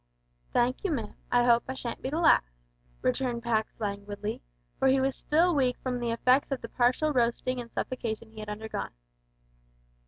"Thank 0.51 0.83
you, 0.83 0.89
ma'am. 0.91 1.13
I 1.31 1.43
hope 1.45 1.65
I 1.67 1.75
shan't 1.75 2.01
be 2.01 2.09
the 2.09 2.17
last," 2.17 2.47
returned 3.03 3.43
Pax 3.43 3.79
languidly, 3.79 4.41
for 4.79 4.87
he 4.87 4.99
was 4.99 5.15
still 5.15 5.53
weak 5.53 5.77
from 5.83 5.99
the 5.99 6.09
effects 6.09 6.51
of 6.51 6.61
the 6.61 6.69
partial 6.69 7.13
roasting 7.13 7.61
and 7.61 7.71
suffocation 7.71 8.31
he 8.31 8.39
had 8.39 8.49
undergone. 8.49 8.93